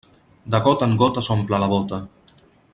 [0.55, 2.03] De gota en gota s'omple la bóta.